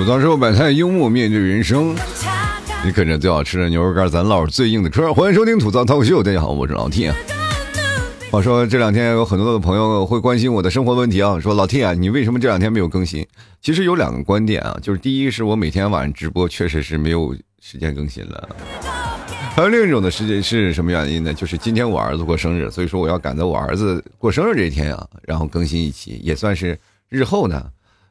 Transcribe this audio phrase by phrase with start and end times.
[0.00, 1.94] 吐槽社会百态，幽默面对人生。
[2.82, 5.12] 你啃着最好吃的牛肉干，咱唠着最硬的嗑。
[5.12, 7.14] 欢迎收听吐槽脱口秀，大家好，我是老 T 啊。
[8.30, 13.26] 话说这两天有很多的朋友会关心我的生活问题啊，说老 T 啊，你为什么这两天没有更新？
[13.60, 18.48] 其实有两个观点啊，就是第一是我每天晚上直播确实是没有时间更新了，
[19.54, 21.34] 还有另一种的时间是什么原因呢？
[21.34, 26.78] 就是今天我儿子过生日，所以说我要赶在我儿子过生日这一天啊，然后更新一期，也算是
[27.10, 27.66] 日后呢，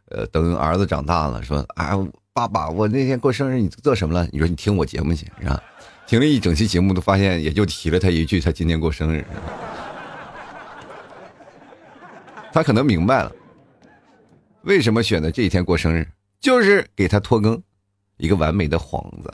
[0.10, 1.98] 呃，等儿子长大了，说啊。
[2.32, 4.26] 爸爸，我那天过生日，你做什么了？
[4.32, 5.62] 你说你听我节目去，是吧？
[6.08, 9.26] 听了一整期节目，都发现也就提了他一句，他今天过生日。
[12.54, 13.32] 他可能明白了，
[14.62, 16.08] 为什么选择这一天过生日，
[16.40, 17.62] 就是给他拖更，
[18.16, 19.34] 一个完美的幌子。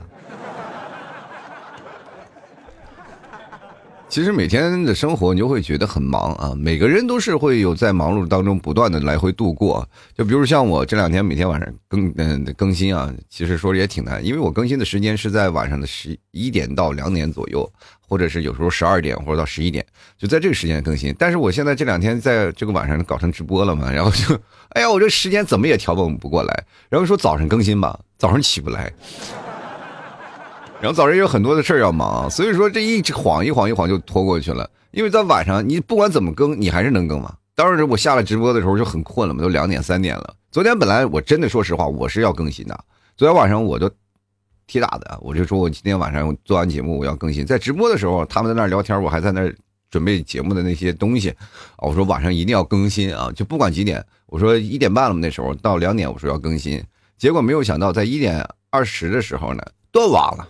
[4.16, 9.86] 其实每天的生活你就会觉得很忙啊，每个人都是会有在忙碌当中不断的来回度过。
[10.18, 17.70] 就比如像我这两天每天晚上更嗯更新啊，其实说也挺难，因为我更新的时间是在晚上的十一点到两点左右，
[18.08, 19.86] 或者是有时候十二点或者到十一点，
[20.18, 21.14] 就在这个时间更新。
[21.20, 24.34] 但是我现在这两天在这个晚上搞成直播了嘛，然后就
[24.70, 28.90] 哎呀，我这时间怎么也调整不过来，然后说早上更新吧，早上起不来。
[30.82, 34.70] 然后早上有很多的事儿要忙，所以说这一晃一晃一晃就拖过去了。
[34.92, 37.34] 因为在晚上，你不管怎么更，你还是能更嘛。
[37.56, 40.36] 当时我下了直播的时候就很困了嘛，都两点三点了。
[40.52, 42.78] 昨天本来我真的说实话，我是要更新的。
[43.18, 43.90] 昨天晚上我都
[44.68, 47.46] 铁打的，我就说我今天晚上做完节目我要更新。
[47.46, 49.52] 在直播的时候，他们在那聊天，我还在那
[49.90, 51.34] 准备节目的那些东西。
[51.78, 54.06] 我说晚上一定要更新啊，就不管几点。
[54.28, 56.84] 我说一点半了，那时候到两点我说要更新，
[57.18, 60.48] 结果没有想到在一点二十的时候呢断网了。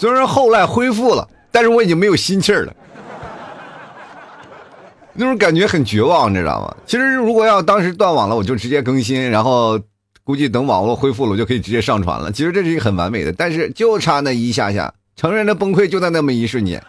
[0.00, 2.74] 虽然后来恢复了，但是我已经没有心气儿了，
[5.12, 6.74] 那种感觉很绝望，你知道吗？
[6.86, 9.78] 其实如果要当时断网了，我就直接更新，然后
[10.24, 12.32] 估计等网络恢复了，我就可以直接上传了。
[12.32, 16.82] 其实这是一个很完美的，但是就差那一下下，成人的崩溃就在那么一瞬间。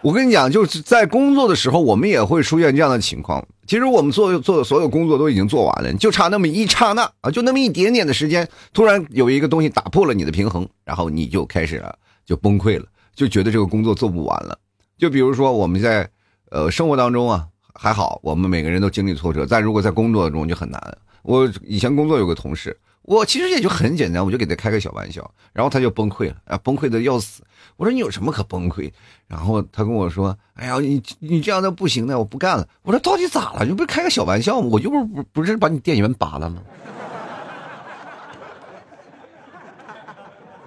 [0.00, 3.46] 我跟你讲，就是在工作的时候，我们也会出现这样的情况。
[3.68, 11.94] 其实我们做做的所有工作都已经做完了，就差那么一刹那啊，就那么一点点的时间，突然有一个东西打破了你的平衡，然后你就开始了。
[12.24, 14.58] 就崩溃了，就觉得这个工作做不完了。
[14.98, 16.08] 就比如说我们在
[16.50, 20.98] 呃生活当中啊还好，我们每个人都经历挫折，但如果在工作中就很难。
[21.22, 27.44] 我以前工作有个同事，我其实也就很简单，我就给他开个小玩笑，然后他就崩溃了，啊崩溃的要死。
[27.76, 28.90] 我说你有什么可崩溃？
[29.28, 33.64] 然后他跟我说：“哎呀，你你这样的不行的，我不干了。”我说到底咋了？
[33.64, 34.68] 你不是开个小玩笑吗？
[34.70, 36.60] 我就不不不是把你电源拔了吗？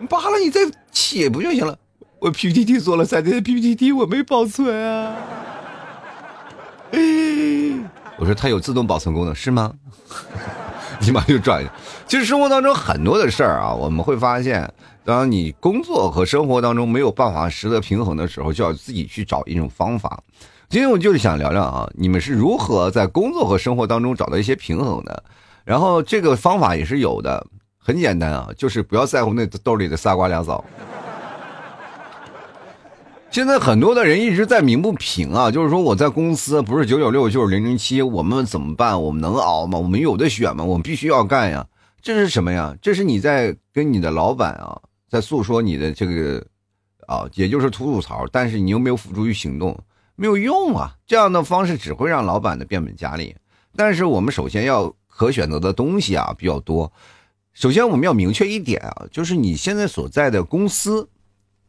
[0.09, 0.59] 扒了你再
[0.91, 1.77] 写不就行了？
[2.19, 5.15] 我 PPT 做了三天，PPT 我没保存啊。
[8.17, 9.73] 我说它有自动保存功能是吗？
[11.01, 11.63] 立马就转。
[12.07, 14.71] 其实生活当中很多的事儿啊，我们会发现，
[15.03, 20.23] 当你工作和生活当中没有办法实得平衡的时候，就要自己去找一种方法。
[20.69, 25.23] 今天我就是想聊聊啊，你们是如何在工作和生活当中找到一些平衡的？
[25.63, 27.45] 然后这个方法也是有的。
[27.85, 30.65] 很简单啊，就是不要在乎那兜里的仨瓜俩枣。
[33.29, 38.99] 现在很多的人一直在鸣不平啊，就是说我在公司不是九九六就是零零七，我们怎么办？
[38.99, 39.77] 我们能熬吗？
[39.77, 40.63] 我们有的选吗？
[40.63, 41.67] 我们必须要干呀！
[42.01, 42.75] 这是什么呀？
[42.81, 46.43] 这是你在跟你的老板啊，在诉说你的这个
[47.05, 49.77] 啊，也就是吐吐槽，但是你又没有付诸于行动，
[50.15, 50.95] 没有用啊！
[51.05, 53.35] 这样的方式只会让老板的变本加厉。
[53.75, 56.91] 但是我们首先要可选择的东西啊比较多。
[57.55, 61.07] 首先，我们要明确一点啊，就是你现在所在的公司，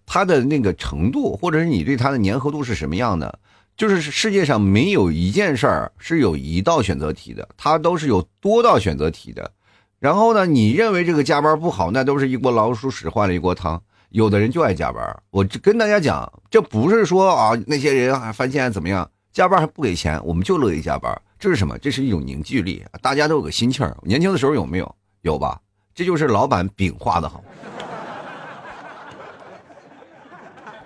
[0.04, 3.38] 它的那个程度，或者是你对它的粘合度是什么样的？
[3.76, 9.52] 就是世界上没有一件事儿是有一道选择题的，它都是有多道选择题的。
[10.00, 13.80] 然后呢，你认为这个加班不好，那都是一锅老鼠屎换了一锅汤。
[14.08, 21.16] 有的人就爱加班，我跟大家讲，这不是说啊那些人啊翻现怎么样，加班还不给钱，我们就乐意加班。
[21.38, 21.78] 这是什么？
[21.78, 23.96] 这是一种凝聚力，大家都有个心气儿。
[24.02, 24.96] 年轻的时候有没有？
[25.22, 25.60] 有吧？
[25.96, 27.42] 这就是老板饼画的好，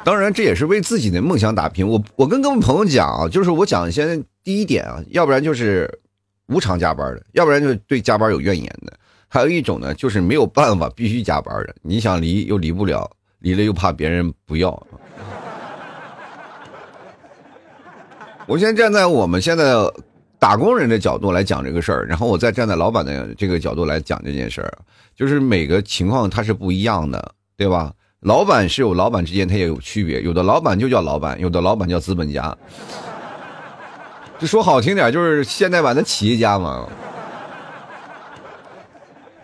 [0.04, 1.84] 当然这也是为自己的梦想打拼。
[1.86, 5.92] 我我跟各位朋友讲啊，就是我讲先第一点啊，要不然就是
[6.46, 8.92] 无偿加班的，要不然就是对加班有怨言的，
[9.26, 11.74] 还有一种呢，就是没有办法必须加班的。
[11.82, 13.10] 你想离又离不了，
[13.40, 14.70] 离了又怕别人不要。
[18.46, 19.64] 我先站在我们现在。
[20.40, 24.72] 打工人的角度来讲这个事儿，然后我再站在老板的这个角度来讲这件事儿，
[25.14, 27.92] 就是每个情况它是不一样的，对吧？
[28.20, 32.56] 老板是有老板之间他也有区别，有的老板就叫老板，有的老板叫资本家。
[34.38, 36.88] 就说好听点，就是现代版的企业家嘛。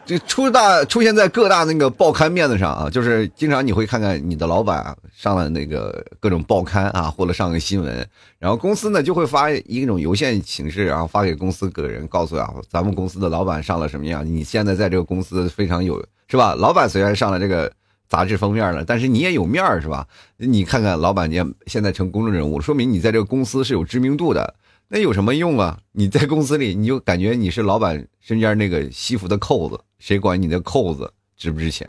[0.07, 8.09] 这出大出现在各大那个报刊面子上啊，就是经常你会看看你的老板上了那个各种报刊啊，或者上个新闻，
[8.39, 16.55] 然后公司呢就会发一种邮件形式，然后发给公司个人，告诉啊，咱们公司的老板上了什么样，你现在在这个公司非常有是吧？
[16.55, 17.73] 老板虽然上了这个
[18.09, 20.07] 杂志封面了，但是你也有面是吧？
[20.37, 24.55] 你看看老板，你现在成公众人物，说明你在这个公司是有知名度的。
[24.89, 25.81] 那有什么用啊？
[25.91, 31.89] 你在公司里，你就感觉你是老板身边那个西服的扣子，谁管你的扣子值不值钱？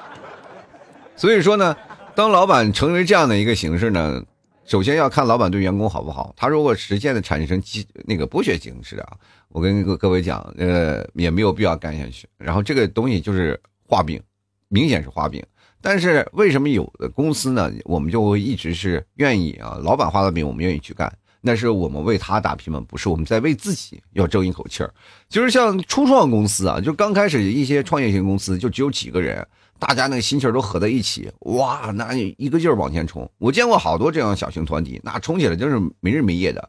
[1.16, 1.74] 所以说呢，
[2.14, 4.22] 当老板成为这样的一个形式呢，
[4.66, 6.34] 首先要看老板对员工好不好。
[6.36, 9.16] 他如果实现的产生机那个剥削形式啊，
[9.48, 12.28] 我跟各各位讲，呃，也没有必要干下去。
[12.36, 14.20] 然后这个东西就是画饼，
[14.68, 15.42] 明显是画饼。
[15.80, 21.10] 但是为什么有的公司呢，我们就会一直是愿意啊，老板画的饼，我们愿意去干。
[21.40, 22.84] 那是我们为他打拼吗？
[22.86, 24.92] 不是，我们在为自己要争一口气儿。
[25.28, 29.46] 就是像初创公司啊，就刚开始一些创业型公司，就只有几个人，
[29.78, 33.30] 大家那个心气儿都合在一起，哇，那一个劲儿往前冲。
[33.38, 36.68] 我见过好多这样小型团体，那冲起来就是没日没夜的，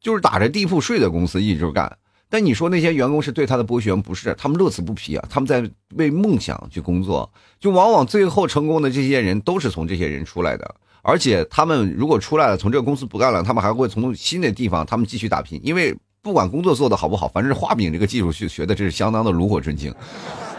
[0.00, 1.98] 就是打着地铺睡的公司一直干。
[2.30, 7.30] 但你说那些员工是对他的剥削，不是，他们乐此不疲啊，他们在为梦想去工作。
[7.60, 10.74] 就往往最后成功的这些人，都是从这些人出来的。
[11.02, 15.60] 而且他们如果出来了，从这个公司不干了，他们还会从新的地方，他们继续打拼。
[15.64, 19.92] 因为不管工作做的好不好，反正是画饼这个技术学学的这是相当的炉火纯青。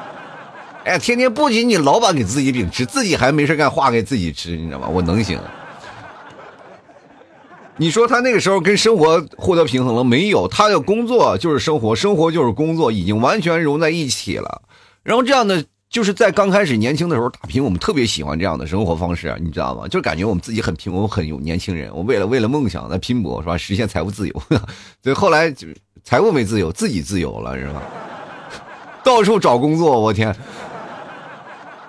[0.83, 4.89] 哎，天天不仅你老板给自己饼吃，自己还没事干画给自己吃，你知道吗？
[4.89, 5.39] 我能行？
[7.77, 10.45] 你说他那个时候跟生活获得平衡了没有？
[10.49, 14.61] 他的工作就是生活，生活就是工作，已经完全融在一起了。
[15.03, 15.63] 然后这样的。
[15.93, 19.87] 就是在刚开始年轻的时候打拼，我们特别喜欢这样的生活方式，你知道吗？
[19.87, 23.55] 就感觉我们自己很拼，我们很有年轻人，我为了为了梦想在拼搏，是吧？
[23.61, 24.33] 实现财务自由，
[25.03, 25.67] 所以后来就
[26.03, 27.83] 财务没自由，自己自由了，是吧？
[29.05, 30.35] 到处找工作，我天！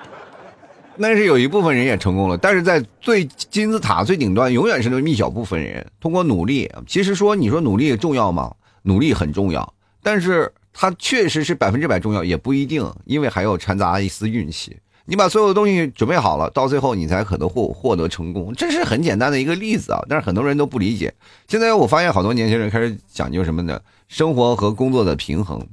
[1.00, 6.70] 但是有一部分人也成功了，但是在最金字塔最顶端，永远是那么一小部分人通过努力。
[6.86, 8.52] 其实说你说努力重要吗？
[8.82, 9.72] 努力很重要，
[10.02, 10.52] 但是。
[10.74, 14.76] 它确实是百分之百重要，也不一定，因为还要掺杂一丝运气。
[15.06, 18.52] 你把所有的东西准备好了，到最后你才可能获获得成功。
[18.54, 21.14] 这是很简单的一个例子啊，但是很多人都不理解。
[21.46, 23.80] 现在我发现好多年轻人开始讲究什么呢？
[24.08, 25.64] 生活和工作的平衡。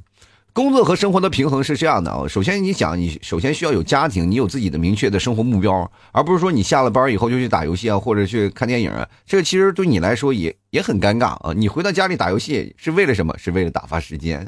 [0.54, 9.08] 工作和生活的平衡是这样的啊，首先你想，你首先需要有家庭，你有自己的明确的生活目标，而不是说你下了班以后就去打游戏啊，或者去看电影啊。
[9.26, 11.54] 这个其实对你来说也也很尴尬啊。
[11.56, 13.34] 你回到家里打游戏是为了什么？
[13.38, 14.46] 是为了打发时间。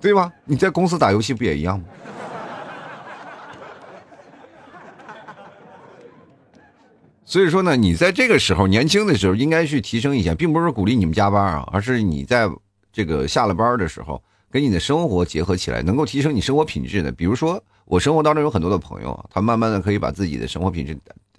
[0.00, 0.32] 对吧？
[0.44, 1.84] 你在公司打游戏不也一样吗？
[7.24, 12.48] 所以说呢，你在这个时候年轻的时候应该去提升一下，并不是鼓励你们加班啊，而是你在
[12.90, 17.12] 这个下了班的时候，跟你的生活结合起来，能够提升你生活品质的。
[17.12, 20.96] 比如说，我生活当中有很多的朋友，他慢慢的可以把自己的生活品质，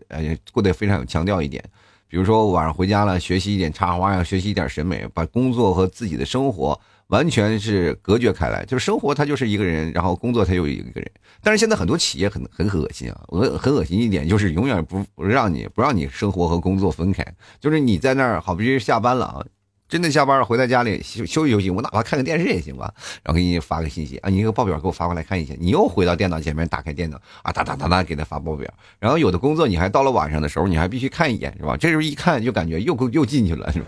[0.10, 1.64] 呃，过得非常有腔调一点。
[2.08, 6.80] 比如说晚上回家了，学习一点插花呀，学习一点审美，把工作和自己的生活。
[7.10, 11.12] 完全是隔绝开来，就是生活他就是一个人，然后工作他又一个人。
[11.42, 17.26] 但是现在很多企业很很恶心啊，恶很恶心一点就是永远不不让你不让你生活和工作分开，
[17.60, 19.46] 就是你在那儿好比如下班了啊，
[19.88, 22.94] 真的下班了回到家里休休息休息，我哪怕看个电视也行吧，
[23.24, 31.76] 然后给你发个信息啊，你一个报表给我发过来看一下，你又回到电脑前面打开电脑啊哒哒哒哒给他发报表，然后有的工作你还到了晚上的时候你还必须看一眼是吧？
[31.76, 33.88] 这时候一看就感觉又又进去了是吧？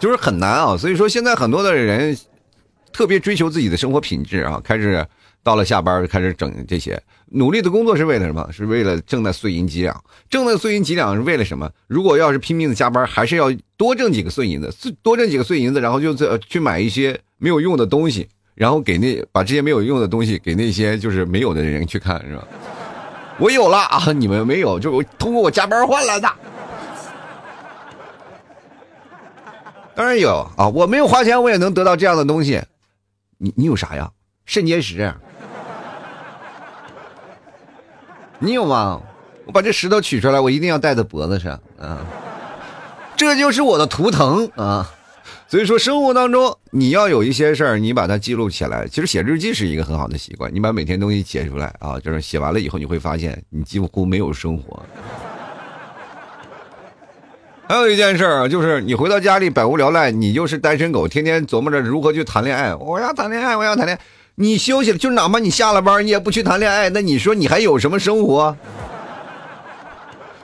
[0.00, 2.16] 就是很难啊，所以说现在很多的人
[2.92, 5.06] 特别追求自己的生活品质啊，开始
[5.42, 8.48] 到了下班开始整这些努力的工作是为了什么？
[8.50, 11.70] 是为了挣那碎银几两，挣那碎银几两是为了什么？
[11.86, 22.48] 如果要是拼命的加班，还是要多挣几个碎银子，多挣几个碎银子，然后就去买一些没有用的东西，然后给那把这些没有用的东西给那些就是没有的人去看，是吧？
[23.38, 26.28] 我有了啊，你们没有，就我通过我加班换来的。
[29.94, 32.62] 当然有啊，我没有花钱，我也能得到这样的东西。
[33.38, 34.10] 你你有啥呀？
[34.46, 35.12] 肾结石？
[38.38, 39.00] 你有吗？
[39.46, 41.98] 我把这石头取出来，我一定要戴在脖子上啊！
[43.16, 44.88] 这就是我的图腾啊！
[45.48, 48.86] 所以说，生活当中你要有一些事儿，你把它记录起来。
[48.86, 54.80] 其实写日记是一个很好的习惯，你把每天东西写出来啊，就是写完了以后，你会发现你几乎没有生活。
[57.70, 62.74] 还有一件事儿啊，就是你回到家里百无聊赖，你就是单身狗，天天琢磨着如何去谈恋爱。
[62.74, 64.02] 我要谈恋爱，我要谈恋爱。
[64.34, 68.56] 你休息了，就哪怕你下了班，你也不去谈恋爱，那你说你还有什么生活？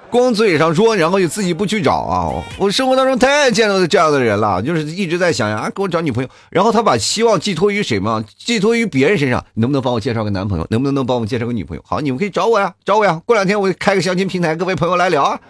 [0.09, 2.31] 光嘴上说，然后就自己不去找啊！
[2.59, 8.25] 我生活当中太见到这样的人了，就是一直在想呀，给我找女朋友，然后他把希望寄托于谁吗？
[8.39, 10.67] 寄托于别人身上，能不能帮我介绍个男朋友？
[10.71, 11.83] 能不能能帮我介绍个女朋友？
[11.85, 13.21] 好，你们可以找我呀，找我呀！
[13.27, 15.41] 过两天我开个相亲平台，各位朋友来聊啊！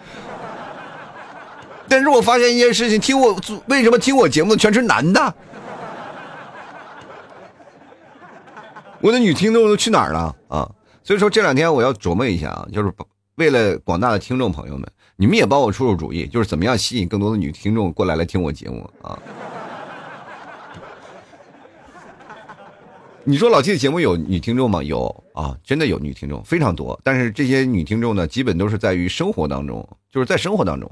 [1.89, 5.33] 但是我发现一件事情，听我为什么听我节目的全是男的？
[8.99, 10.69] 我的女听众都去哪儿了啊？
[11.03, 12.91] 所以说这两天我要琢磨一下啊，就是
[13.35, 19.17] 为了广大的听众朋友们，你们也帮我出出主意，就是怎么样吸引更多的女听众过来来听我节目啊？
[23.23, 24.81] 你说老 T 的节目有女听众吗？
[24.81, 26.99] 有啊，真的有女听众，非常多。
[27.03, 30.89] 但是这些女听众呢，基本都是在于生活当中，就是在生活当中。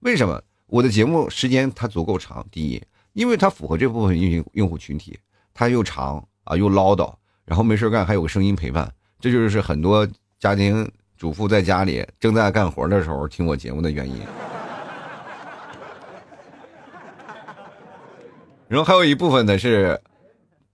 [0.00, 2.46] 为什么我的节目时间它足够长？
[2.50, 5.18] 第一，因为它符合这部分用用户群体，
[5.54, 8.92] 它又长啊又唠叨，然后没事干还有个声音陪伴。
[9.18, 10.06] 这就是很多
[10.38, 14.20] 家庭主妇在家里正在干活的时候听我节目的原因。
[18.68, 19.98] 然后还有一部分呢是，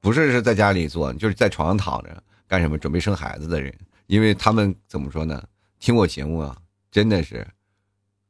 [0.01, 3.73] 不是是在家里做，就是在床上躺着干什么，准备生孩子的人，
[4.07, 5.43] 因为他们怎么说呢？
[5.79, 6.57] 听我节目啊，
[6.91, 7.47] 真的是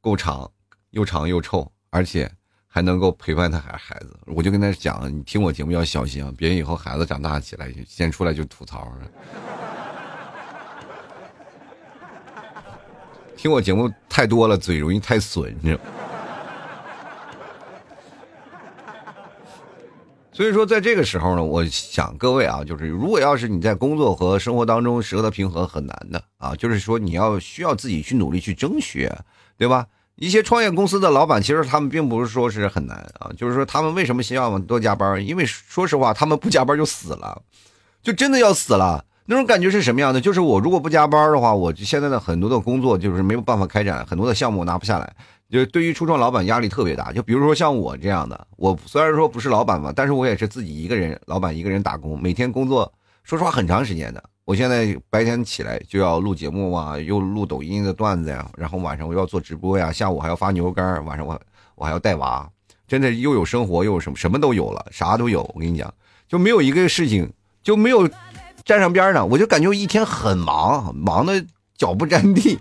[0.01, 0.51] 够长，
[0.93, 2.31] 又长又臭，而且
[2.67, 4.17] 还能够陪伴他孩孩子。
[4.27, 8.93] 我就跟他讲，你听我节目要小心啊，别以后孩子长大起来先出来就吐槽。
[13.37, 15.83] 听我节目太多了，嘴容易太损，你知道。
[20.35, 26.55] 所以说，在这个时候呢，我想各位啊，就是如果要是你在工作和生活当中舍得平衡，很难的啊。
[26.55, 29.11] 就是说，你要需要自己去努力去争取，
[29.57, 29.87] 对吧？
[30.17, 35.25] 一些创业公司的老板，其实他们并不是说是很难啊，就是说他们为什么希望多加班？
[35.27, 37.43] 因为说实话，他们不加班就死了，
[38.03, 39.05] 就真的要死了。
[39.25, 40.21] 那种感觉是什么样的？
[40.21, 45.13] 就是我如果不加班的话，我现在的很多的工作就是没有办法开展，很多的项目拿不下来。
[45.49, 47.13] 就对于初创老板压力特别大。
[47.13, 52.93] 就比如说像我这样的，我虽然说不是老板嘛，但是我也是自己一个人，老板一个人打工，每天工作，
[53.23, 54.23] 说实话很长时间的。
[54.45, 61.41] 我现在白天起来就要录节目啊，又录抖音的段子呀，然后晚上我要做直播呀，下午还要发牛肉干，晚上我
[61.75, 62.49] 我还要带娃，
[62.89, 65.43] 真的又有生活又有什么什么都有了，啥都有。
[65.55, 65.93] 我跟你讲，
[66.29, 67.33] 就没有一个事情
[67.63, 68.09] 就没有。
[68.65, 71.45] 站上边呢，我就感觉一天很忙，忙的
[71.77, 72.57] 脚不沾地。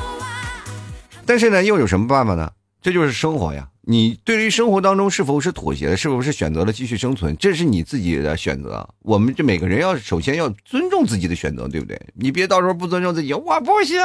[1.24, 2.52] 但是呢，又有什么办法呢？
[2.82, 3.66] 这就是生活呀。
[3.88, 8.84] 你对于生活当中是否是妥协，是否是选择了继续生存，这是你自己的选择。
[9.02, 11.96] 我们这每个人要首先要尊重自己的选择，对不对？
[12.16, 13.96] 你别到时候不尊重自己，我不行，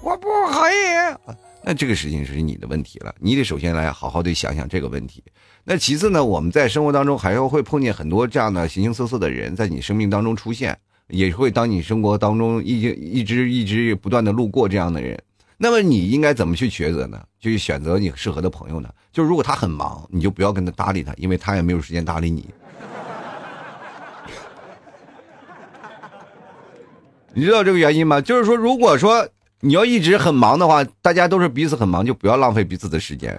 [0.00, 1.34] 我不可以。
[1.64, 5.24] 那这个事情是你的问题了，你得首先来好好的想想这个问题。
[5.64, 15.20] 那其次呢，我们在生活当中还要会碰见很多这样的形形色色的人，在你生命当中出现，也会当你生活当中一一直一直不断的路过这样的人。
[15.56, 17.20] 那么你应该怎么去抉择呢？
[17.38, 18.88] 就去选择你适合的朋友呢？
[19.12, 22.48] 就如果他很忙，你就不要跟他搭理他，因为他也没有时间搭理你。
[27.32, 28.20] 你知道这个原因吗？
[28.20, 29.28] 就是说，如果说
[29.60, 33.38] 你要一直很忙的话，大家都是彼此很忙，就不要浪费彼此的时间。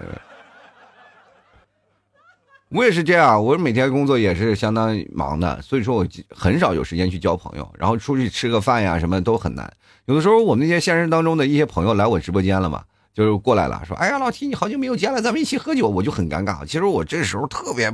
[2.70, 9.72] 我也是这样，我每天工作也是相当忙的，所以说我很少有时间去交朋友，然后出去吃个饭呀，什么都很难。
[10.06, 12.82] 有的时候我们那些现实当中的一些朋友来我直播间了嘛，
[13.14, 16.66] 就是过来了，说：“哎呀，老提你好久没有见了，咱们一起喝酒。”我就很尴尬。
[16.66, 17.92] 其实我这时候特别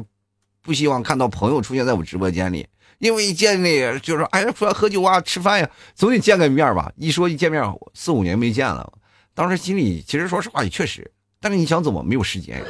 [0.62, 2.67] 不希望看到朋友出现在我直播间里，
[2.99, 7.62] 因为一见面就说：“哎呀，出来喝酒啊，吃饭呀，总得见个面吧。”一说一见面，
[7.93, 8.91] 四五年没见了，
[9.35, 11.11] 当时心里其实说实话也确实，
[11.41, 12.64] 但是你想怎么没有时间？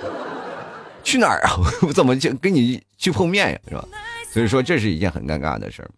[1.03, 1.57] 去哪儿啊？
[1.83, 3.61] 我怎么就跟你去碰面呀？
[3.69, 3.87] 是吧？
[4.31, 5.91] 所以说这是一件很尴尬的事儿。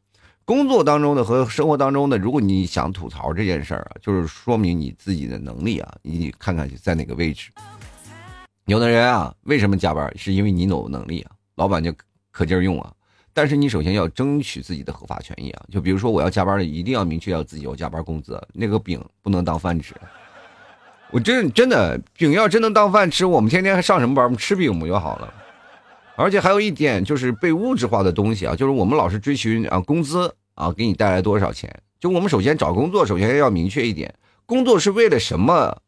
[0.44, 7.50] 工作当中的和生活当中的，如果你想吐槽这件事儿啊，就是说明你自己的能力啊，你看看在哪个位置。
[8.66, 10.12] 有的人啊，为什么加班？
[10.18, 11.94] 是因为你有能力啊，老板就
[12.30, 12.92] 可劲儿用啊。
[13.32, 15.64] 但是你首先要争取自己的合法权益啊。
[15.70, 19.94] 就比如说我要加班了，一定要明确要自己有加班工资，那个饼不能当饭吃。
[21.14, 24.24] 我真真的饼要真能当饭吃，我们天天还上什么班？
[24.24, 25.32] 我们吃饼不就好了？
[26.16, 31.72] 而且还有一点就是被物质化的东西啊，就是我们老是追寻啊工资啊给你带来多少钱。
[32.00, 34.12] 就我们首先找工作，首先要明确一点，
[34.44, 35.78] 工作是为了什么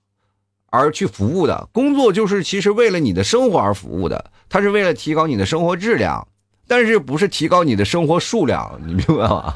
[0.70, 1.68] 而去服务的？
[1.72, 6.28] 工作就是其实为了你的生活而服务的，它是为了提高你的生活质量，
[6.68, 9.52] 但是不是提高你的生活数量，你明白吗？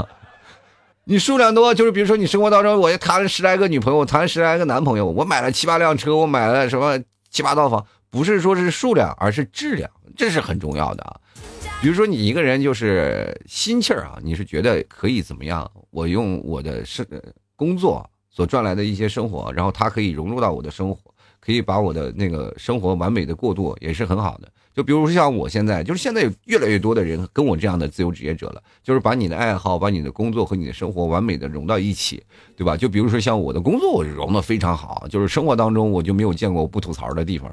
[1.10, 6.96] 你数量多，就是比如说你生活当中，我谈了十来个女朋友，谈了十来个男朋友，我买了七八辆车，我买了什么
[7.32, 11.20] 七八套房，不是说是数量，而是质量，这是很重要的。
[11.82, 15.68] 比如说你一个人就是心气儿啊，你是觉得可以怎么样？
[15.90, 17.04] 我用我的是
[17.56, 24.48] 工作所赚来的一些生活，然后它可以融入到我的生活，可以把我的那个生活完美的过渡，也是很好的。
[24.74, 32.22] 就比如说像我现在，就是现在有越来越多的人跟我这样的自由职业者了，就是把你的爱好、把你的工作和你的生活完美的融到一起，
[32.56, 32.76] 对吧？
[32.76, 37.52] 就比如说像我的工作，我融的非常好，就是生活当中我就没有见过不吐槽的地方。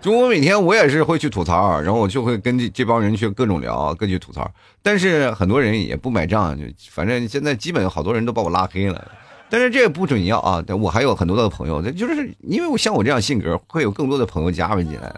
[0.00, 4.48] 就我每天我也是会去吐槽，然后我就会跟这这帮人去各种聊，各去吐槽。
[4.80, 9.10] 但是很多人也不买账，就反正现在基本好多人都把我拉黑了。
[9.48, 10.64] 但是这也不准要啊！
[10.80, 15.14] 我还有很多的朋友，就是因为我像我这样性格，会有更多的朋友加入进来，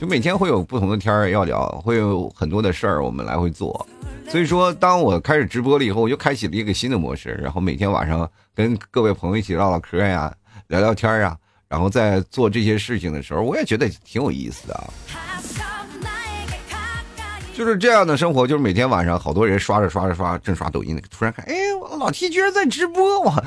[0.00, 3.86] 就每天会有不同的天儿要聊，会有很多的事儿我们来回做。
[4.28, 10.32] 所以说，当我开始直播了以后，我又开启了一个新的模式，然后每天晚上跟各位朋友一起唠唠嗑呀，
[10.68, 11.36] 聊聊天呀。
[11.68, 14.88] 然后在做这些事情的时候，我也觉得挺有意思的啊，
[17.54, 21.54] 就是这样的生活，就是每天晚上好多人刷着刷着刷，正刷抖音呢，突然看，哎，
[21.98, 23.44] 老 T 居然在直播我！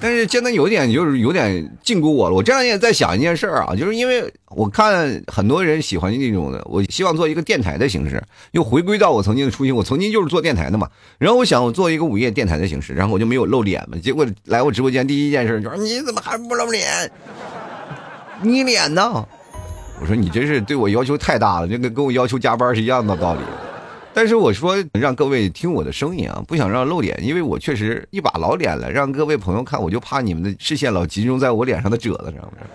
[0.00, 2.34] 但是现在有点就是有点禁锢我了。
[2.34, 9.76] 我这两天也在想一件事儿啊，就是因为我看很多人喜欢那种的，我希望做一个电台的形式，又回归到我曾经的初心。
[9.76, 10.88] 我曾经就是做电台的嘛。
[11.18, 13.98] 然后我想我做一个午夜电台的形式，然后我就没有露脸嘛。
[13.98, 17.10] 结果来我直播间第一件事就是你怎么还不露脸？
[18.42, 19.26] 你脸呢？
[20.00, 23.40] 我说你这是对我要求太大了，就跟跟我要求加班是一样的道理。
[24.12, 32.66] 但是我说让各位听我的声音啊，不想让露脸，因为我确实一把老脸了，让各位朋友看，我就怕你们的视线老集中在我脸上的褶子上面。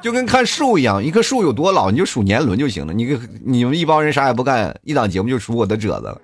[0.00, 2.92] 就跟看树一样，一棵树有多老，你就数年轮就行了。
[2.92, 6.20] 你你们一帮人啥也不干，一档节目就数我的褶子了，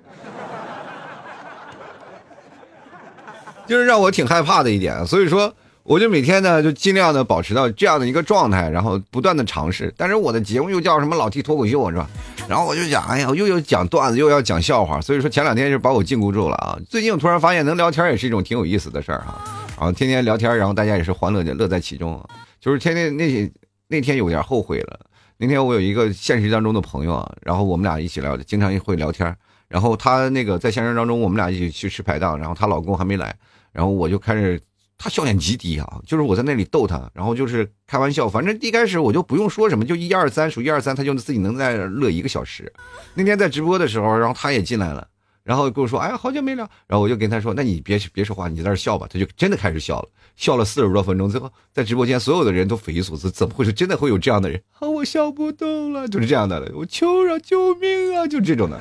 [3.68, 5.06] 就是让我挺害怕的一点。
[5.06, 5.54] 所以说。
[5.82, 9.92] 我就每天呢，就尽量的保持到这样的一个状态，然后不断的尝试。
[9.96, 12.08] 但是我的节目又叫什么老 T 脱口秀是吧？
[12.48, 16.78] 然后我就想，哎呀，又要讲段子，又要讲笑话，所以说前两天就把我禁锢住了啊。
[16.88, 19.40] 最近我突然发现能聊天也是一种挺有意思的事儿哈，
[19.76, 22.22] 然后天天聊天，然后大家也是欢乐的乐在其中。
[22.60, 23.50] 就是天天那
[23.88, 25.00] 那天有点后悔了。
[25.38, 29.34] 那天我有一个现实当中的朋友啊，然后我们俩一起聊，经常会聊天。
[29.66, 33.34] 然后她那个在现实当中，我们俩一起去吃排档，然后她老公还没来，
[33.72, 34.60] 然后我就开始。
[35.02, 42.70] 他笑点极低啊，就是我在那里逗他，然后就是开玩笑，反正一开始我就不用说什么，就一二三数一二三，他就自己能在乐一个小时。
[43.14, 45.08] 那天在直播的时候，然后他也进来了，
[45.42, 54.62] 然后跟我说：“哎呀，好久没聊。”然后我就跟他说：“那你别别说话，你在那笑吧。”他就真的开始笑了，笑了四十多分钟，最后在直播间所有的人都匪夷所思，怎么会是真的会有这样的人？
[54.80, 58.78] 啊，我笑不动了，就是这样的，我求饶，救命啊，就这种的。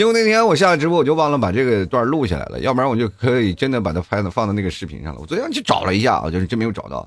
[0.00, 5.20] 结果那天我下了直播，我就忘了把这个段录下来了，要不然我就可以真的把它拍的放到那个视频上了。
[5.20, 7.06] 我昨天去找了一下啊，就是真没有找到，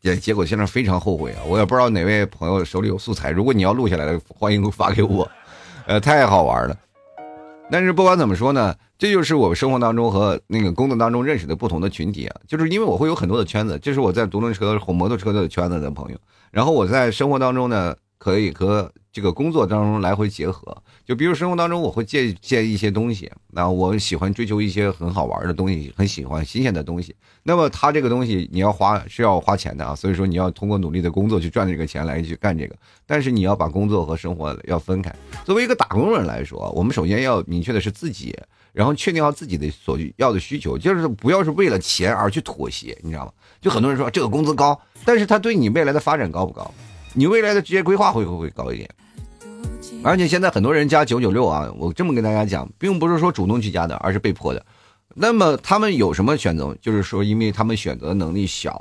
[0.00, 1.42] 结结果现在非常后悔啊！
[1.44, 5.28] 我也不知道哪位朋友手里有素材，如果你要录下来了，欢迎发给我，
[5.88, 6.76] 呃，太好玩了。
[7.68, 16.18] 但是不管怎么说呢，这就是我生活当中和那个工作当中认识的不同的群体啊，就是因为我会有很多的圈子，这是我在独轮车和摩托车的圈子的朋友，
[16.52, 20.76] 然后我在生活当中呢，可以和这个工作当中来回结合。
[21.06, 27.16] 就比如生活当中，我会借借一些东西，那我喜欢追求一些很好玩的东西，很喜欢新鲜的东西。
[27.42, 32.76] 那么他这个东西你要花是要花钱的啊，所以说你要通过努力的工作去赚这个钱来去干这个。
[33.06, 35.12] 但是你要把工作和生活要分开。
[35.44, 38.38] 作为一个打工人来说，我们首先要明确的是自己，
[38.72, 43.32] 然后确定好自己的所要的需求，就是不要是为了钱而去妥协，你知道吗？
[43.60, 46.72] 就很多人说这个工资高，但是他对你未来的发展高不高？
[47.12, 48.88] 你未来的职业规划会不会高一点？
[50.02, 54.64] 而且现在很多人加九九六啊，我这么跟大家讲，并不是说主动去加的，而是被迫的。
[55.14, 56.74] 那么他们有什么选择？
[56.80, 58.80] 就是说，因为他们选择能力小，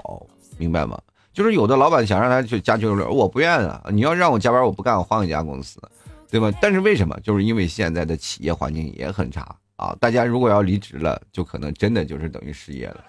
[0.57, 0.97] 明白吗？
[1.33, 3.83] 就是有的老板想让他去加九九六，我不愿啊。
[3.91, 5.81] 你要让我加班，我不干，我换一家公司，
[6.29, 6.51] 对吧？
[6.61, 7.19] 但是为什么？
[7.21, 9.95] 就是因为现在的企业环境也很差啊。
[9.99, 13.03] 大家如果要离职了，就可能真的就是等于失业了。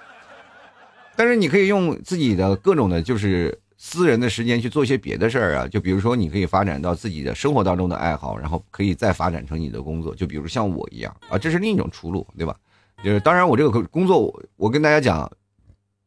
[1.14, 3.56] 但是你可以用自己的各种的，就是。
[3.82, 10.14] 私人的时间去做一些别的事儿啊，就比如说你可以发展到自己的生活当中的爱好，然后可以再发展成你的工作。
[10.14, 12.54] 就比如像我一样啊，这是另一种出路，对吧？
[13.02, 15.28] 就是当然我这个工作，我跟大家讲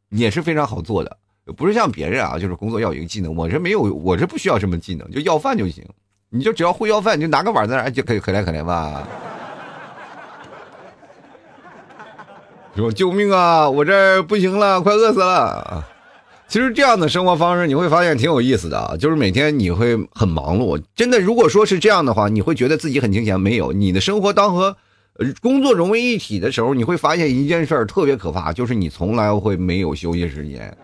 [0.10, 1.18] 也是非常好做的，
[1.58, 5.84] 不是像别人啊，就是工作要有一个技能，我这没有，我这不需要什么技能，就要饭就行。
[6.30, 9.08] 你就只要会要饭，你就拿个碗在那就可以可怜可怜吧。
[12.76, 15.88] 说救命啊，我这不行了，快饿死了。
[16.54, 20.80] 其实这样的生活方式你会发现挺有意思的啊，就是每天你会很忙碌。
[20.96, 23.42] 真的，如果说是这样的话，你会觉得自己很清闲。
[23.42, 24.78] 没有，你的生活当和
[25.42, 30.78] 工作融为一体的时候，你会发现一件事儿特别可怕，就是你从来会没有休息时间。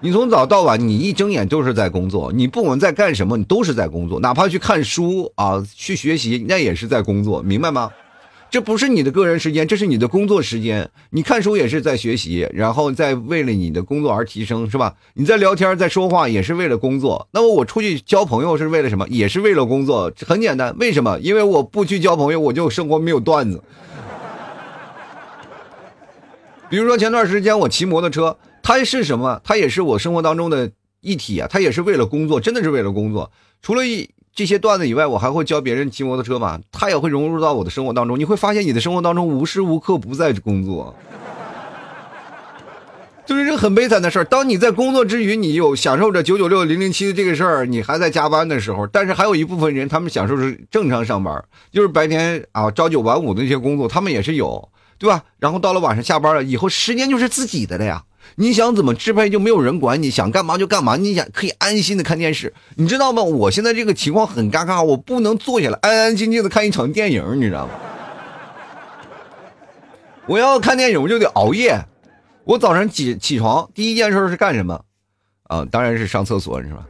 [0.00, 7.92] 你从早到晚，你一睁眼都是在工作，你不管在干什么，你都是在工作，哪怕去看书啊，去学习，那也是在工作，明白吗？
[8.48, 10.88] 这不是你的个人时间，这是你的工作时间。
[11.10, 14.94] 你看书也是在学习，然后在为了你的工作而提升，是吧？
[15.14, 17.28] 你在聊天，在说话，也是为了工作。
[17.32, 19.06] 那么我出去交朋友是为了什么？
[19.08, 20.10] 也是为了工作。
[20.24, 21.18] 很简单，为什么？
[21.20, 23.62] 因为我不去交朋友，我就生活没有段子。
[26.70, 29.40] 比如说前段时间我骑摩托车，它是什么？
[29.44, 33.30] 它也是我生活当中的一体啊，它也是为了工作，真的是为了工作。
[33.60, 34.08] 除了一。
[34.36, 38.18] 这些段子以外，我还会教别人骑摩托车嘛，他也会融入到我的生活当中。
[38.18, 40.94] 你会发现，你的生活当中无时无刻不在工作，
[43.24, 44.24] 就是这个很悲惨的事儿。
[44.26, 54.68] 当你在工作之余，你有享受着九九六零零七的这个事儿，你还在加班的时候，但是还有一部分人，他们享受是正常上班，就是白天啊朝九晚五的那些工作，他们也是有，
[54.98, 55.24] 对吧？
[55.38, 58.04] 然后到了晚上下班了以后，时间就是自己的了呀。
[58.34, 60.96] 你想怎么支配就没有人管你，想干嘛就干嘛。
[60.96, 63.22] 你想可以安心的看电视，你知道吗？
[63.22, 67.72] 我现在这个情况很尴尬，我不能坐下来安安静静的看一场电影，你知道吗？
[70.26, 71.80] 我要看电影，我就得熬夜。
[72.44, 74.80] 我早上起起床第一件事是干什么？
[75.44, 76.86] 啊，当然是上厕所，是吧？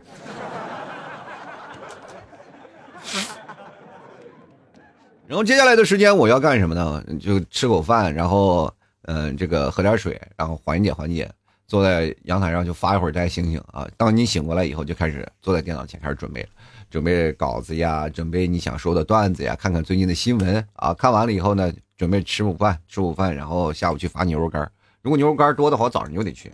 [5.27, 7.03] 然后接下来的时间我要干什么呢？
[7.21, 8.73] 就吃口饭，然后。
[9.07, 11.31] 嗯，这个喝点水，然后缓解缓解，
[11.67, 13.89] 坐在阳台上就发一会儿呆，醒醒啊！
[13.97, 16.47] 当你醒过来以后，就开始坐在电脑前开始准备，
[16.91, 20.93] 准备稿子呀，准备你想说的段子呀，看看最近的新闻啊。
[20.95, 24.71] 看完了以后呢，准备吃午饭，吃午饭，然后下午去发牛肉干。
[25.03, 26.53] 如果牛肉干多的话，早上就得去。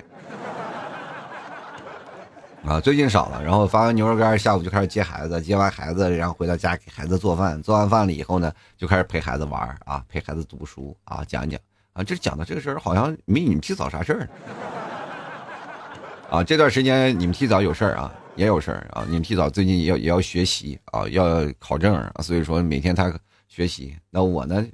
[2.64, 3.42] 啊，最近少了。
[3.42, 11.58] 然后发完牛肉干，下午就开始接孩子，接完孩子，然后回到家给孩子做饭，做完饭了以后呢，就开始陪孩子玩啊，陪孩子读书啊，讲讲。
[11.92, 14.28] 啊，这讲的这个事儿好像没你们提早啥事儿
[16.30, 16.42] 啊！
[16.42, 19.04] 这段时间你们提早有事儿啊，也有事儿啊。
[19.06, 23.14] 你们提早最近也要也要学习啊，要考证啊，所以说每天他
[23.46, 23.94] 学习。
[24.08, 24.66] 那我呢，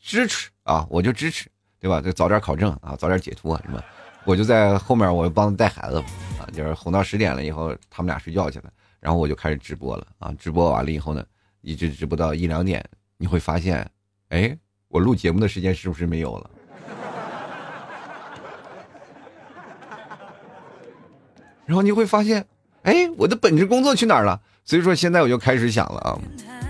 [0.00, 2.00] 支持啊，我就支持，对吧？
[2.00, 3.78] 就早点考证啊，早点解脱什么？
[4.24, 5.98] 我就在后面，我就帮他带孩子
[6.40, 10.34] 啊，就是哄到十点了以后，他们俩睡觉去了，然后我就开始直播了啊。
[10.38, 11.22] 直播完了以后呢，
[11.60, 12.82] 一直直播到一两点，
[13.18, 13.86] 你会发现，
[14.30, 14.56] 哎。
[14.88, 16.50] 我录节目的时间是不是没有了？
[21.66, 22.46] 然后你会发现，
[22.82, 24.40] 哎，我的本职工作去哪儿了？
[24.64, 26.18] 所以说现在我就开始想了啊，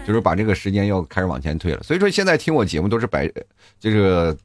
[0.07, 1.83] 就是把这个时间要开始往前推了。
[1.83, 3.31] 所以说现在听我节目都是白，
[3.79, 4.37] 就是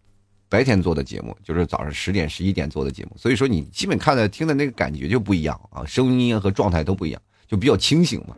[0.47, 3.11] 白天做的节目，就是早上十点、十一点做的节目。
[3.17, 8.35] 所以说你基本看的、听的那个感觉就不一样啊，声音和状态都不一样，就比较清醒嘛。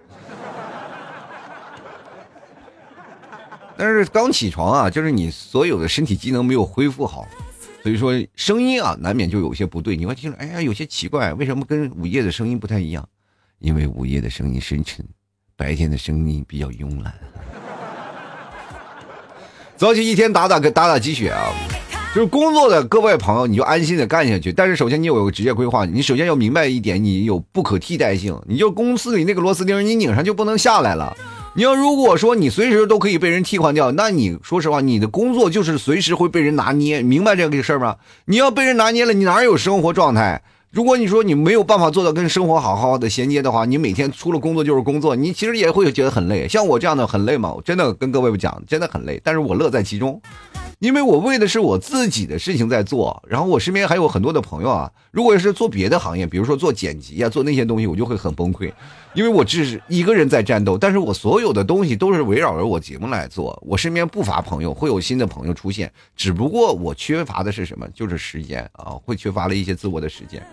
[3.78, 7.28] 但是刚起床啊，就是你所有的身体机能没有恢复好，
[7.82, 9.98] 所以说声音啊难免就有些不对。
[9.98, 13.08] 你会听着，哎呀，有些奇怪，为什么跟午夜的声音不太一样？
[13.60, 15.06] 因为午夜的声音深沉，
[15.56, 17.14] 白天的声音比较慵懒。
[19.76, 21.52] 早起一天打打打打鸡血啊，
[22.14, 24.54] 就是工作的各位朋友，你就安心的干下去。
[24.54, 31.18] 但是首先你有个职业规划，你首先要明白一点，你有不可替代性，你就公司里那个螺丝钉，你拧上就不能下来了。
[31.56, 37.98] 你要如果说你随时都可以被人替换掉，那你说实话，你的工作就是随时会被人拿捏，明白这个事儿吗？
[38.26, 40.42] 你要被人拿捏了，你哪有生活状态？
[40.74, 46.48] 如果你说你没有办法做到跟生活好好的衔接的话，你每天除了工作就是工作，你其实也会觉得很累。
[46.48, 47.56] 像我这样的很累吗？
[47.64, 50.20] 真的跟各位讲，真的很累，但是我乐在其中。
[50.80, 54.92] 因为我为的是我自己的事情在做，然后我身边还有很多的朋友啊。
[55.12, 58.74] 如果是做别的行业，比如说做剪辑啊，做那些东西，我就会很崩溃，
[59.14, 60.76] 因为我只是一个人在战斗。
[60.76, 63.62] 但是我所有的东西都是围绕着我节目来做。
[63.64, 67.88] 我身边不乏朋友，会有新的朋友出现，只不过我缺乏的是什么？
[67.94, 70.44] 就是时间啊，会缺乏了一些自我的时间。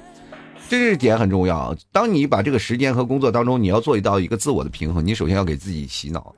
[0.71, 1.75] 这是点很重要。
[1.91, 6.33] 当你把这个时间和工作当中，你要做到一个自我的平衡，你首先要给自己洗脑。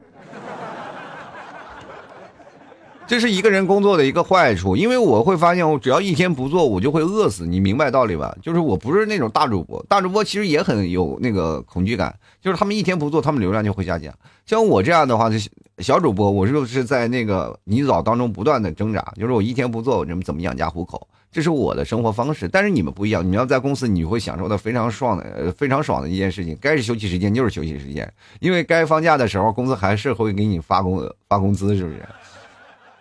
[3.07, 7.47] 这是一个人工作的一个坏处，因为我会发现，我只要一天不做，我就会饿死。
[7.47, 8.35] 你明白道理吧？
[8.41, 14.15] 就是我不是那种大主播，大主播其实也很有那个恐惧感，就是他们一天不做，他们流量就会下降。
[14.47, 15.37] 像我这样的话，就
[15.81, 22.47] 小主播，我就是在那个泥沼当中不断的挣扎，就是我一天不做，我怎么怎么养家糊口，这是我的生活方式。
[22.47, 26.57] 但是你们不一样，你要在公司，你会享受到非常爽的、非常爽的一件事情。
[26.61, 32.07] 该是休息时间就是休息时间，因为该放假的时候，公司还是会给你发工发工资，是不是？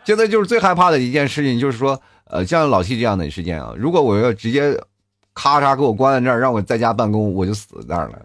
[0.03, 4.75] 现在就是最害怕的一件事情，就是说，呃，像老七这样的事件啊，如果我要直接
[5.33, 8.19] 咔嚓给我关在这儿，让我在家办公，我就死那儿了，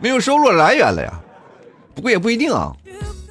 [0.00, 1.20] 没有收入来源了呀。
[1.94, 2.72] 不过也不一定啊，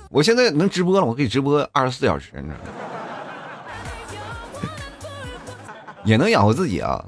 [0.09, 2.82] 我现在能直播了，我可以直播二十四小时，你知道吗？
[6.05, 7.03] 也能养活自己啊。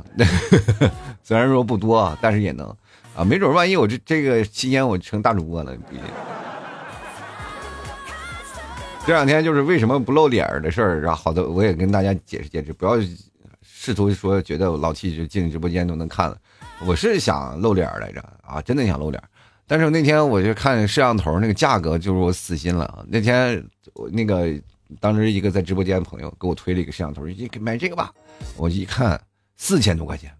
[1.23, 2.67] 虽然说不多，但是也能
[3.15, 3.23] 啊。
[3.23, 6.01] 没准万一我这这个期间我成大主播了，毕竟。
[9.05, 12.97] 这两天就是为什么不露脸的事儿，然后好的我也跟大家解释解释，不要
[13.61, 16.37] 试图说觉得老七就进直播间都能看了。
[16.85, 19.21] 我是想露脸来着啊，真的想露脸。
[19.67, 23.05] 但是那天我就看摄像头那个价格，就是我死心了。
[23.07, 24.47] 那天我那个
[24.99, 28.11] 当时一个在直播间的朋友给我推了一个摄像头，你买这个吧。
[28.57, 29.19] 我一看
[29.55, 30.31] 四千多块钱，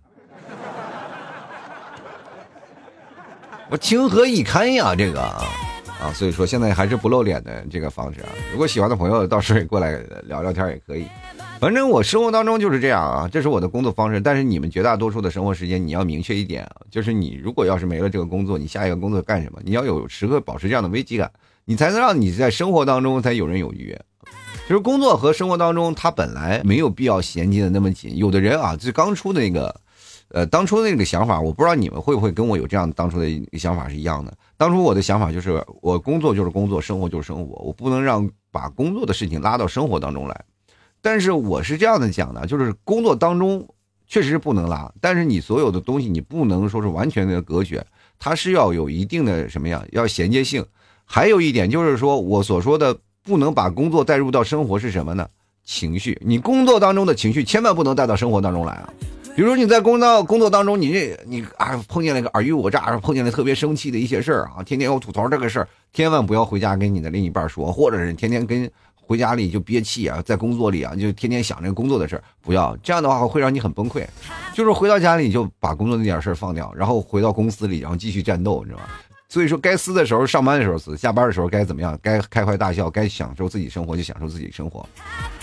[3.70, 4.96] 我情何以堪呀？
[4.96, 8.30] 这个啊，所以说现在还是不露脸的这个方式啊。
[8.52, 11.06] 如果喜欢的朋友到时候也过来聊聊天也可以。
[11.58, 14.20] 反正我生活当中就是这样啊，这是我的工作方式。
[14.20, 19.60] 但是你们绝大多数的生活时间，你要明确一点啊，就是你如果要是没了这个工作，你下一个工作干什么？
[19.64, 21.32] 你要有时刻保持这样的危机感，
[21.64, 23.98] 你才能让你在生活当中才有人有余。
[24.68, 28.18] 其实工作和生活当中，它本来没有必要衔接的那么紧。
[28.18, 29.80] 有的人啊，就刚出那个，
[30.30, 34.36] 呃，当初那个想法，我不知道你们会不会跟我有这样当初的想法是一样的。
[34.58, 40.46] 当初我的想法就是，我工作就是工作，生活就是生活，我不能让把工作的事情拉到生活当中来。
[41.00, 43.68] 但是我是这样的讲的，就是工作当中
[44.08, 47.86] 确实是不能拉，但是你所有的东西你不能说是完全的隔绝，
[48.18, 49.86] 它是要有一定的什么呀？
[49.92, 50.66] 要衔接性。
[51.08, 55.28] 还有一点就是说我所说的不能把工作带入到生活是什么呢？
[55.66, 58.90] 情绪，你工作当中的情绪千万不能带到生活当中来啊。
[59.36, 68.72] 比如你在工作工作当中，你这你啊碰见了一个尔虞我诈，碰见了特别生气的一些事儿啊，天天要吐槽这个事儿，千万不要回家跟你的另一半说，或者是天天跟。
[69.08, 74.04] 回家里就憋气啊，在工作里啊就天天想这个工作的事儿，不要这样的话会让你很崩溃。
[74.52, 78.86] 就是回到家里你就把工作那点事儿放掉，然后回到公司里，然后继续战斗，你知道吗？
[79.36, 82.00] 所以说该撕的时候上班的时候撕，下班的时候该怎么样？
[82.02, 84.88] 该开怀大笑，该享受自己生活就享受自己生活。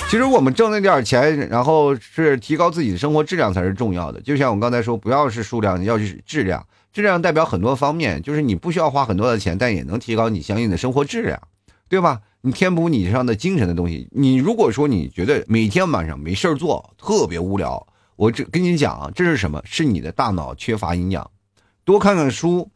[0.08, 4.18] 其实我们挣那点钱，然后是提高自己的生活质量才是重要的。
[4.22, 6.66] 就像我刚才说，不要是数量，要是质量。
[6.90, 11.38] 质量代表很多方面，就是你不需要花很多的钱，但也能提高你相应的生活质量，
[11.86, 12.18] 对吧？
[12.40, 14.08] 你填补你上的精神的东西。
[14.10, 19.60] 你如果说你觉得每天晚上没事儿做，特别无聊，我这跟你讲，这是什么？
[19.66, 21.30] 是你的大脑缺乏营养。
[21.84, 22.70] 多看看书，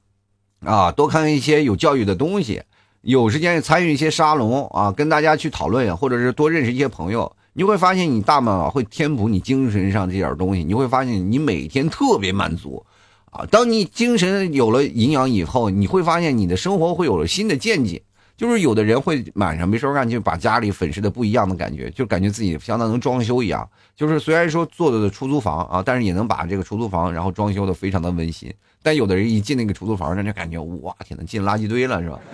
[0.66, 2.60] 啊，多看一些有教育的东西，
[3.02, 12.84] 有时间参与一些沙龙啊，跟大家去讨论，或者是多认识一些朋友，你会发现你大脑会填补你精神上这点东西，你会发现你每天特别满足，
[13.30, 18.02] 啊，当你精神有了营养以后，你会发现你的生活会有了新的见解。
[18.36, 23.66] 就是有的人会晚上没事干，就把家里粉饰的不一样的感觉，就感觉自己相当能装修一样。
[23.94, 28.52] 就是虽然说做的出租房啊，但是也能把这个出租房然后装修的非常的温馨。
[28.82, 32.20] 但有的人一进那个出租房，那就感觉哇天呐，进垃圾堆了是吧？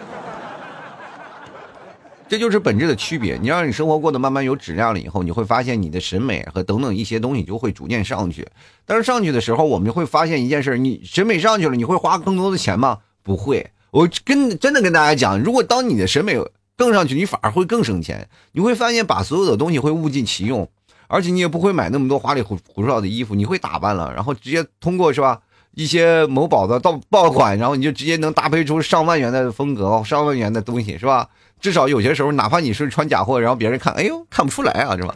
[2.28, 3.38] 这就是本质的区别。
[3.40, 8.48] 你让你生活过得慢慢有质量了以后，你会发现你的审美和等等一些东西就会逐渐上去。
[8.84, 12.98] 但是上去的时候，我们就会发现一件事：你审美上去了，你会花更多的钱吗？
[13.22, 13.70] 不会。
[13.92, 16.35] 我跟真的跟大家讲，如果当你的审美
[16.78, 18.26] 更上去，你反而会更省钱。
[18.52, 20.66] 你会发现，把所有的东西会物尽其用，
[21.09, 25.38] 而且你也不会买那么多花里胡胡哨的衣服，你会打扮了，然后直接通过是吧？
[25.74, 31.28] 一些某宝的到爆款，然后你就直接能搭配出上万元的风格，上万元的东西是吧？
[31.61, 35.14] 至少有些时候，哪怕你是穿假货，然后别人看，哎呦，看不出来啊，是吧？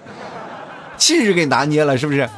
[0.99, 2.29] 气质给拿捏了，是不是？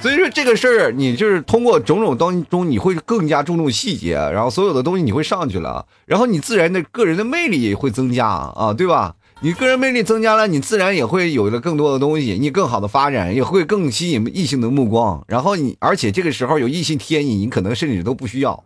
[0.00, 9.16] 所以说这个事儿，你就是通过种种当中，你会更加注重细节，然后所有的东西你会上去了，然后你自然的个人的魅力也会增加啊，对吧？
[9.40, 15.24] 你个人魅力增加了，你自然也会有了更多的东西，你更好的发展，也会更吸引异性的目光。
[15.26, 18.64] 然后你，而且这个时候有异性贴你，你可能甚至都不需要，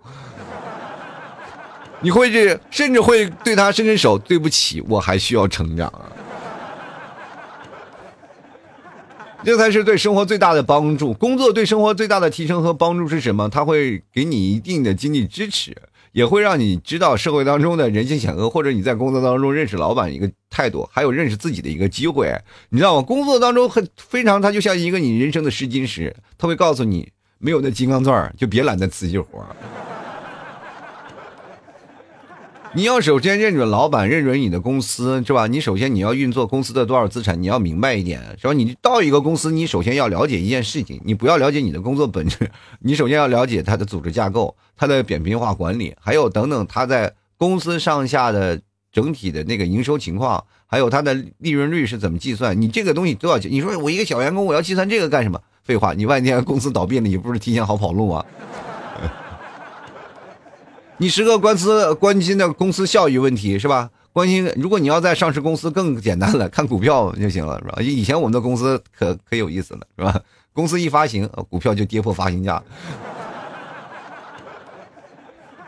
[2.01, 5.91] 你会这甚至会对他伸伸手，对不起，我还需要成长。
[9.45, 11.13] 这才是对生活最大的帮助。
[11.15, 13.49] 工作对生活最大的提升和帮助是什么？
[13.49, 15.77] 它会给你一定的经济支持，
[16.13, 22.33] 也会让你知道社会当中的人性险恶，或者你在工作当中认识老板一个态度，还有认识自己的一个机会。
[22.69, 23.03] 你知道吗？
[23.03, 29.45] 工作当中很非常，它就像一个你人生的试金石，他会告诉你，没有那金刚钻就别揽那瓷器活。
[32.75, 35.47] 你要首先认准老板，认准你的公司，是吧？
[35.47, 38.55] 你首先你要运作公司的多少资产，你要明白一点，是吧？
[38.55, 48.59] 你到一个公司，你首先要了解一件事情，你不要了解你的工作本质， 你首先要了解它的组织架构、它的扁平化管理，还有等等，它在公司上下的
[48.91, 52.59] 整体的那个营收情况，还有它的利润率是怎么计算。
[52.59, 55.39] 你这个东西都要，你说我一个小员工，我要计算这个干什么？
[55.63, 58.25] 废话，你万一公司倒闭了，你不是提前好跑路吗？
[61.03, 63.91] 你时刻关司关心的公司效益问题是吧？
[64.13, 67.83] 关心，如果你要在上市公司更简单了，看股票就行了，是吧？
[67.83, 70.21] 以前我们的公司可可有意思了，是吧？
[70.53, 72.63] 公司一发行，股票就跌破发行价。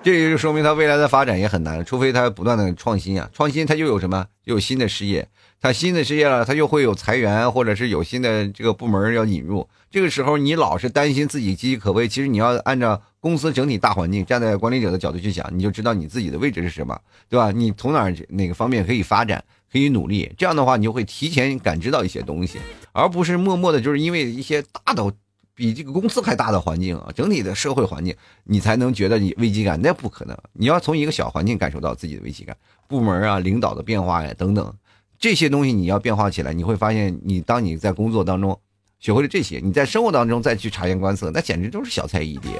[0.04, 5.26] 这也就说明他未来的发展也很难，除非他不断的创新啊，创新他就有什么，就有新的事业，
[5.60, 9.68] 他新的事业了，他又会有裁员，或者是有新的这个部门要引入。
[9.94, 17.52] 这个时候你老是担心自己岌岌可危，其实你要按照公司整体大环境，站在管理者的角度去想，你就知道你自己的位置是什么，对吧？
[17.52, 22.58] 你从哪哪个方面可以发展，可以努力，这样的话你就会提前感知到一些东西，
[22.90, 25.14] 而不是默默的，就是因为一些大的。
[25.54, 30.36] 比这个公司还大的环境啊，整体的社会环境，你才能觉得你危机感，那不可能。
[30.54, 32.56] 你要从一个小环境感受到自己的危机感，
[32.88, 34.74] 部门啊、领导的变化呀等等，
[35.16, 38.58] 这些东西你要变化起来，你会发现，你当你在工作当中
[39.04, 42.52] 学会了这些，你在生活当中再去察言观色，那简直都是小菜一碟。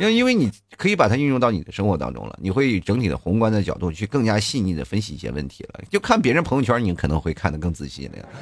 [0.00, 5.80] 因为因为你可以把它运用到你的生活当中了，你会以整体的宏观的角度去更加细腻的分析一些问题了。
[5.88, 8.24] 就看别人朋友圈，你可能会看得更仔细了呀。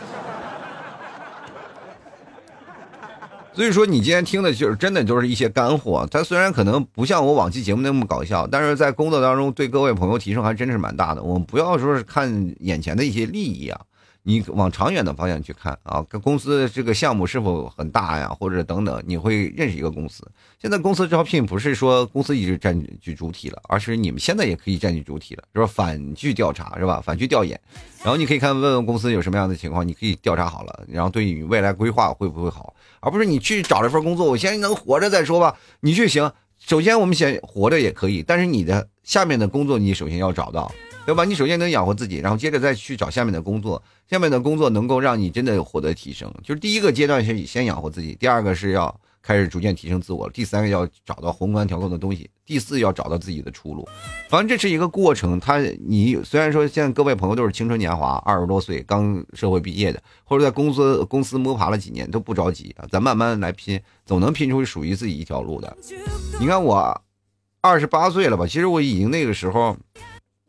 [3.52, 6.09] 所以说，你今天听的就是真的就是一些干货。
[6.11, 11.22] 它虽然可能不像我往期节目那么搞笑，但是在工作当中对各位朋友提升还真是蛮大的。
[11.22, 13.78] 我们不要说是看眼前的一些利益啊。
[14.26, 20.26] 你往长远的方向去看啊，跟公司这个项目是否很大呀，或者等等，你会认识一个公司。
[20.58, 25.66] 现在公司招聘不是说公司一直占据主体了，而是你们现在也可以占据主体了，是吧？
[25.66, 27.02] 反去调查是吧？
[27.04, 27.60] 反去调研，
[28.02, 35.54] 然后你可以看问问公司有什么样的情况，你可以调查好了，然后对你未来规划会不会好，而不是你去找了份工作，我先能活着再说吧。
[35.80, 40.72] 你去行，首先我们先活着也可以，但是你的下面的工作你首先要找到。
[41.06, 41.24] 对吧？
[41.24, 46.32] 你首先能养活自己，然后接着再去找下面的工作，下面的工作能够让你真的获得提升。
[46.42, 53.86] 就是第一个阶段是先养活自己，第二个是要开始逐渐提升自我，第三个要找到宏观调控的东西，第四要找到自己的出路。
[54.30, 55.38] 反正这是一个过程。
[55.38, 65.76] 他你虽然说现在各位朋友都是青春年华，二十多岁刚社会毕业的，或者在公司公司摸爬了几年，都不着急啊，咱慢慢来拼，总能拼出属于自己一条路的。
[66.40, 67.02] 你看我
[67.60, 68.46] 二十八岁了吧？
[68.46, 69.76] 其实我已经那个时候。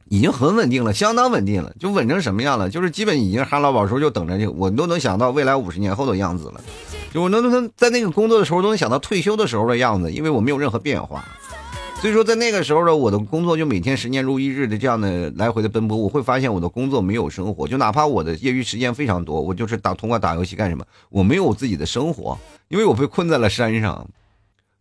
[0.09, 2.69] 已经很稳定了，相当稳定了，就稳成什么样了？
[2.69, 6.61] 就是基本已经哈老宝时候就等着就我都能想到未来五十年后的样子了，
[7.11, 11.25] 就我能能在那个工作的时候都能想到退休的时候的样子，因为我没有任何变化。
[12.01, 22.37] 所以说在那个时候的我的工作就每天十年如一日的这样的来回的奔波，我会发现我的工作没有生活，就哪怕我的业余时间非常多，我就是打通过打游戏干什么，我没有自己的生活，
[22.67, 24.07] 因为我被困在了山上。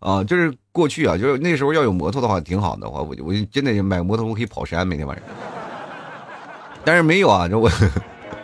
[0.00, 5.24] 啊，就是过去啊，就是那时候要有摩托的话挺好的话，我就我就真的买摩托我可以跑山，每天晚上。
[6.84, 7.70] 但是没有啊，这我，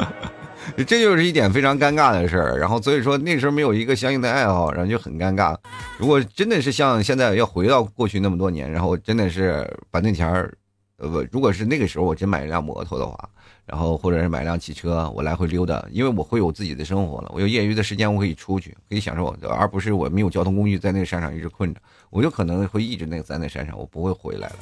[0.87, 2.57] 这就是一点非常尴尬的事儿。
[2.57, 5.57] 然后所以说那时候没有一个相应的爱好，然后就很尴尬。
[5.99, 10.55] 如果真的是像现在要回到过去那么多年，然后真的是把那钱儿，
[11.01, 13.29] 呃不，如果是那个时候我真买一辆摩托的话。
[13.67, 24.57] 然后或者是买辆汽车，我来回溜达，因为我会有自己的生活了，我有业余的时间，我可以出去，可以享受，而不是我没有交通工具在那个山上一直困着，我就可能会一直那个在那山上，我不会回来了，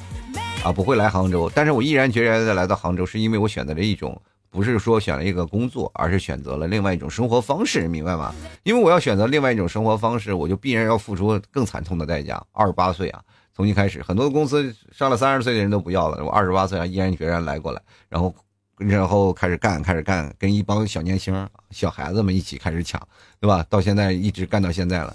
[0.63, 4.21] 啊，不会来杭州，但是我毅然决然的来到杭州，是因为我选择了一种，
[4.51, 8.31] 不是说选了一个工作，而是选择了另外一种生活方式，明白吗？
[8.61, 12.39] 因为我要选择另外一种生活方式，我就必然要付出更惨痛的代价。
[12.51, 13.23] 二十八岁啊，
[13.59, 18.33] 重新开始，很多公司上了三十岁的人都不要了，我二十八岁啊，毅然决然来过来，然后。
[18.77, 22.97] 然后开始干，开始干，跟一帮小年轻、小孩子们一起开始抢，
[23.37, 23.61] 对吧？
[23.69, 25.13] 到现在一直干到现在了。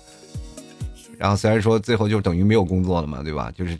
[1.17, 3.51] 然后虽然说最后就等于没有工作了嘛，对吧？
[3.57, 3.79] 就是，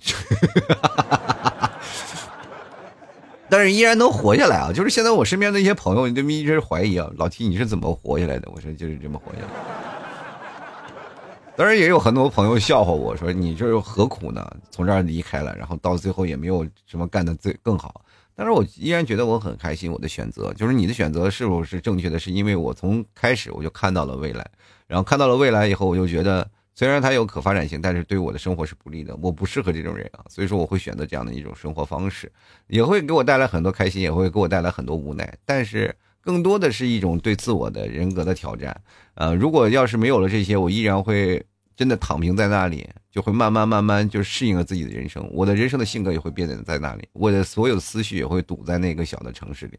[3.51, 4.73] 但是依然能活下来啊！
[4.73, 8.51] 就是现在我身边的一些朋友，他们一直怀疑啊，老提你是怎么活下来的？
[8.55, 9.94] 我说就是这么活下来。
[11.57, 14.45] 当然也有很多朋友笑话我说你这又何苦呢？
[14.71, 18.05] 从这儿离开了，然后到最后也没有什么干的最更好。
[18.35, 24.45] 但是我依然觉得我很开心，我的选择就是你的选择是否是正确的，是因为我从开始我就看到了未来，
[24.89, 32.31] 然后看到了未来以后，我就觉得虽然它有可发展性，但是对我的生活是不利的，我不适合这种人啊，所以说我会选择这样的一种生活方式，
[32.67, 38.75] 也会给我带来很多开心，也会给我带来很多无奈，但是更多的是一种对自我的人格的挑战。
[39.15, 41.45] 呃，如果要是没有了这些，我依然会。
[41.77, 45.29] 真的躺平在那里，就会慢慢慢慢就适应了自己的人生。
[45.33, 49.77] 我的人生的性格也会变得在那里，我的所有思绪也会堵在那个小的城市里。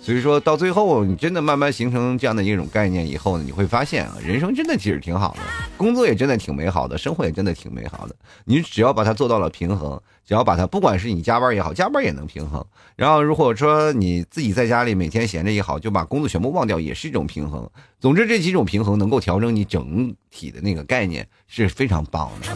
[0.00, 5.40] 所以说到最后，你真的慢慢形成这样的一种概念以后呢，你会发现啊，人生真的其实挺好的，
[5.76, 8.16] 工作也真的挺美好的，生活也真的挺美好的。
[8.46, 12.62] 你只要把它做到了平衡，只要把它，不管是你加班也好，加班也能平衡。
[12.96, 17.70] 然后如果说你自己在家里每天闲着也好，就把工作全部忘掉，也是一种平衡。
[18.00, 22.48] 总之这几种平衡能够调整你整体的那个概念是非常棒的。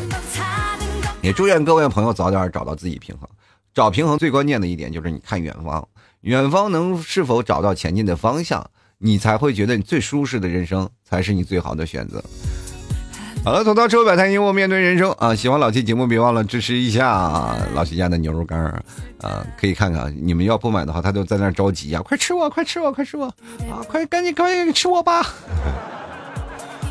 [1.23, 3.29] 也祝愿各位朋友早点找到自己平衡。
[3.73, 5.87] 找平衡最关键的一点就是你看远方。
[6.23, 8.68] 远方能是否找到前进的方向，
[8.99, 12.21] 你才会觉得你最舒适的人生才是你最好的选择。
[13.43, 15.34] 好了，走到车百谈，幽默面对人生啊！
[15.34, 18.61] 喜欢老七节目，别忘了支持一下老七家的牛肉干
[19.22, 19.43] 啊！
[19.59, 22.03] 可以看看，你们要不买的话，他就在那着急呀！
[22.03, 23.24] 快吃我，快吃我，快吃我
[23.70, 23.80] 啊！
[23.88, 25.26] 快赶紧赶紧吃我吧！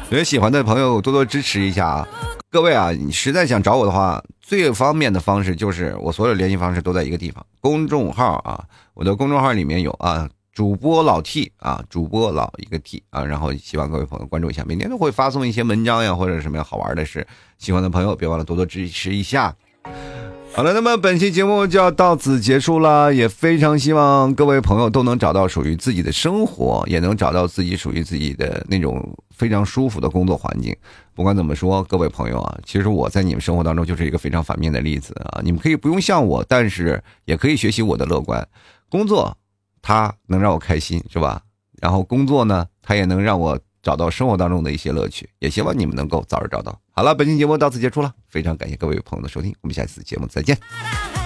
[0.09, 2.07] 有喜欢的朋友多多支持一下啊！
[2.49, 10.27] 各位啊，你实在想找我的话，最方便的方式就是我所有联系方式都在一个地方，公众号啊，我的公众号里面有啊。
[10.53, 17.25] 主播老 T 啊，主播老一个 T 啊，然后希望各位朋友关注一下，每天都会发送一些文章呀，或者什么样好玩的事，
[17.57, 19.55] 喜欢的朋友别忘了多多支持一下。
[20.51, 30.75] 好了，那么本期节目就要到此结束了，也非常希望各位朋友都能找到属于自己的生活，也能找到自己属于自己的那种非常舒服的工作环境。
[31.13, 38.45] 不管怎么说，各位朋友啊，其实我在你们生活当中就是一个非常反面的例子啊，你们可以不用像我，但是也可以学习我的乐观
[38.89, 39.37] 工作。
[39.81, 41.41] 他能让我开心，是吧？
[41.81, 45.29] 然后工作呢，他也能让我找到生活当中的一些乐趣。
[45.39, 46.79] 也希望你们能够早日找到。
[46.91, 51.18] 好了，本期节目到此结束了，非常感谢各位朋友的收听，我们下次节目再见。